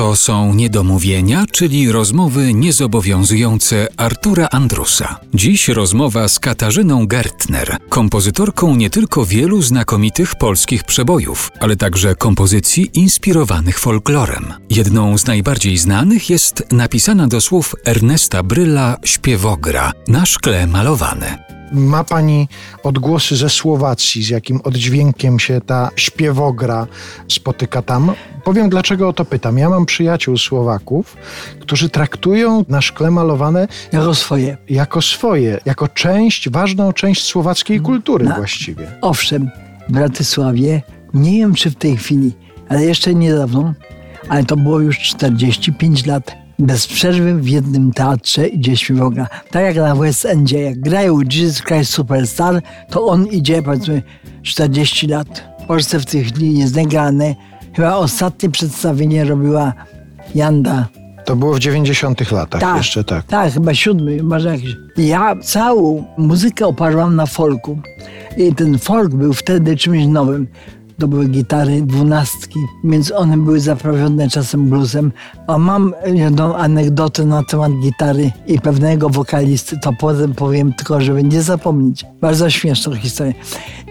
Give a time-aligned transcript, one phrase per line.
[0.00, 5.20] To są niedomówienia, czyli rozmowy niezobowiązujące Artura Andrusa.
[5.34, 12.90] Dziś rozmowa z Katarzyną Gertner, kompozytorką nie tylko wielu znakomitych polskich przebojów, ale także kompozycji
[12.94, 14.54] inspirowanych folklorem.
[14.70, 21.49] Jedną z najbardziej znanych jest napisana do słów Ernesta Bryla Śpiewogra na szkle malowane.
[21.72, 22.48] Ma pani
[22.82, 26.86] odgłosy ze Słowacji, z jakim oddźwiękiem się ta śpiewogra
[27.28, 28.12] spotyka tam?
[28.44, 29.58] Powiem, dlaczego o to pytam.
[29.58, 31.16] Ja mam przyjaciół Słowaków,
[31.60, 34.56] którzy traktują na szkle malowane jako swoje.
[34.68, 38.86] Jako swoje, jako część, ważną część słowackiej kultury na, właściwie.
[39.00, 39.50] Owszem,
[39.88, 40.82] w Bratysławie,
[41.14, 42.32] nie wiem czy w tej chwili,
[42.68, 43.74] ale jeszcze niedawno,
[44.28, 49.28] ale to było już 45 lat bez przerwy w jednym teatrze idzie śpiewoga.
[49.50, 54.02] Tak jak na West Endzie, jak grają Jesus Christ Superstar, to on idzie powiedzmy
[54.42, 55.44] 40 lat.
[55.62, 57.34] W Polsce w tej chwili jest negrane.
[57.76, 59.72] Chyba ostatnie przedstawienie robiła
[60.34, 60.88] Janda.
[61.24, 63.26] To było w 90 latach tak, jeszcze, tak.
[63.26, 64.76] Tak, chyba siódmy, może jakiś.
[64.96, 67.78] Ja całą muzykę oparłam na folku.
[68.36, 70.46] I ten folk był wtedy czymś nowym
[71.00, 75.12] to były gitary dwunastki, więc one były zaprawione czasem bluesem.
[75.46, 81.24] A mam jedną anegdotę na temat gitary i pewnego wokalisty, to potem powiem tylko, żeby
[81.24, 82.06] nie zapomnieć.
[82.20, 83.34] Bardzo śmieszną historię.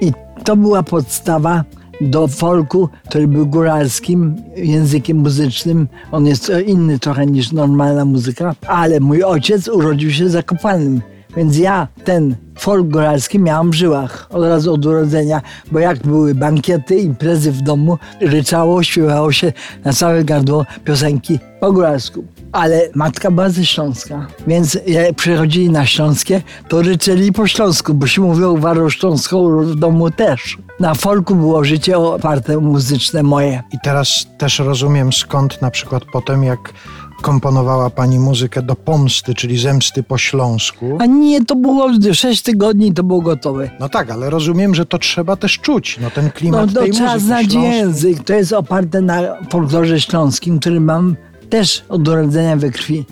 [0.00, 0.12] I
[0.44, 1.64] to była podstawa
[2.00, 5.88] do folku, który był góralskim językiem muzycznym.
[6.12, 11.00] On jest inny trochę niż normalna muzyka, ale mój ojciec urodził się zakopanym.
[11.36, 15.42] Więc ja ten folk góralski miałam w żyłach od razu od urodzenia,
[15.72, 19.52] bo jak były bankiety, imprezy w domu, ryczało, śpiewało się
[19.84, 22.24] na całe gardło piosenki po góralsku.
[22.52, 28.06] Ale matka była ze Śląska, więc jak przychodzili na Śląskie, to ryczeli po śląsku, bo
[28.06, 30.58] się mówiło warą śląską w domu też.
[30.80, 33.62] Na folku było życie oparte muzyczne moje.
[33.72, 36.72] I teraz też rozumiem skąd na przykład potem jak
[37.22, 40.98] komponowała pani muzykę do pomsty, czyli zemsty po śląsku.
[41.00, 43.70] A nie, to było sześć tygodni to było gotowe.
[43.80, 47.14] No tak, ale rozumiem, że to trzeba też czuć, no ten klimat no, tej trzeba
[47.14, 48.24] muzyki znać język.
[48.24, 51.16] To jest oparte na folklorze śląskim, który mam
[51.50, 53.04] też od urodzenia we krwi.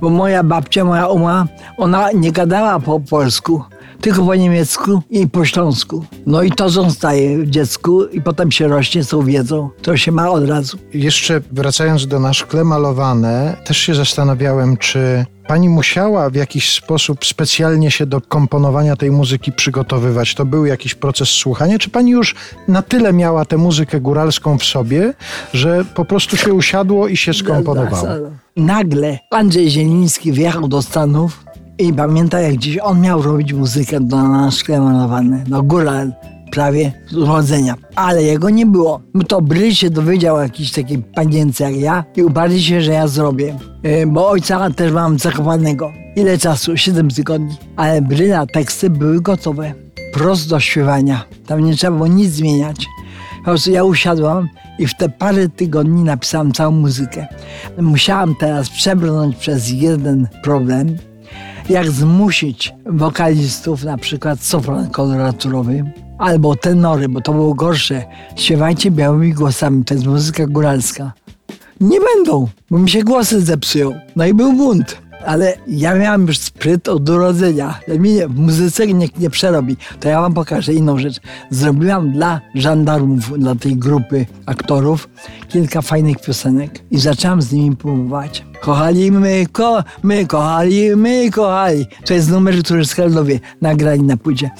[0.00, 1.46] Bo moja babcia, moja uma,
[1.76, 3.62] ona nie gadała po polsku,
[4.00, 6.04] tylko po niemiecku i po śląsku.
[6.26, 9.70] No i to zostaje w dziecku i potem się rośnie z tą wiedzą.
[9.82, 10.78] To się ma od razu.
[10.94, 17.24] Jeszcze wracając do na szkle malowane, też się zastanawiałem, czy Pani musiała w jakiś sposób
[17.24, 20.34] specjalnie się do komponowania tej muzyki przygotowywać?
[20.34, 21.78] To był jakiś proces słuchania?
[21.78, 22.34] Czy pani już
[22.68, 25.14] na tyle miała tę muzykę góralską w sobie,
[25.52, 28.08] że po prostu się usiadło i się skomponowało?
[28.56, 31.45] Nagle Andrzej Zieliński wjechał do Stanów
[31.78, 36.12] i pamiętam jak dziś on miał robić muzykę do na szkle malowane, no góral
[36.50, 37.74] prawie z urodzenia.
[37.94, 39.00] Ale jego nie było.
[39.28, 43.58] To Bry się dowiedział jakiś takiej panience jak ja i uparli się, że ja zrobię.
[43.82, 45.92] E, bo ojca też mam zakopanego.
[46.16, 46.76] Ile czasu?
[46.76, 47.56] Siedem tygodni.
[47.76, 49.74] Ale Bry na teksty były gotowe.
[50.12, 51.24] Prosto do śpiewania.
[51.46, 52.86] Tam nie trzeba było nic zmieniać.
[53.38, 54.48] Po prostu ja usiadłam
[54.78, 57.26] i w te parę tygodni napisałam całą muzykę.
[57.80, 60.96] Musiałam teraz przebrnąć przez jeden problem,
[61.68, 65.84] jak zmusić wokalistów, na przykład sopran koloraturowy,
[66.18, 68.04] albo tenory, bo to było gorsze.
[68.36, 71.12] Śpiewajcie białymi głosami, to jest muzyka góralska.
[71.80, 73.92] Nie będą, bo mi się głosy zepsują.
[74.16, 77.80] No i był bunt ale ja miałam już spryt od urodzenia.
[77.98, 79.76] Mnie w muzyce nikt nie przerobi.
[80.00, 81.20] To ja wam pokażę inną rzecz.
[81.50, 85.08] Zrobiłam dla żandarmów, dla tej grupy aktorów
[85.48, 88.44] kilka fajnych piosenek i zaczęłam z nimi próbować.
[88.60, 91.86] Kochali my, ko, my kochali, my kochali.
[92.06, 94.50] To jest numer, który Skaldowie nagrali na płycie.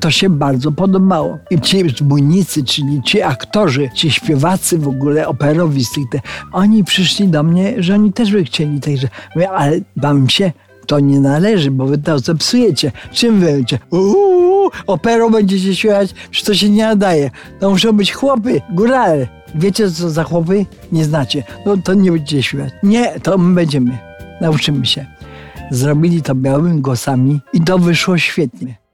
[0.00, 1.38] To się bardzo podobało.
[1.50, 6.00] I ci bójnicy, czyli ci aktorzy, ci śpiewacy w ogóle operowisty,
[6.52, 8.80] oni przyszli do mnie, że oni też by chcieli.
[8.80, 10.52] Także mówię, ale wam się
[10.88, 12.92] to nie należy, bo wy to zepsujecie.
[13.12, 13.78] Czym wy będziecie?
[13.90, 17.30] Uuu, operą będziecie śpiewać, że to się nie nadaje.
[17.60, 19.28] To muszą być chłopy, górale.
[19.54, 20.66] Wiecie co za chłopy?
[20.92, 21.42] Nie znacie.
[21.66, 22.72] No to nie będziecie śpiewać.
[22.82, 23.98] Nie, to my będziemy.
[24.40, 25.06] Nauczymy się.
[25.70, 28.87] Zrobili to białymi głosami i to wyszło świetnie.